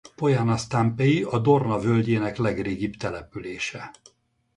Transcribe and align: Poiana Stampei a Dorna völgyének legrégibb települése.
Poiana 0.15 0.57
Stampei 0.57 1.23
a 1.31 1.37
Dorna 1.39 1.79
völgyének 1.79 2.37
legrégibb 2.37 2.93
települése. 2.95 3.91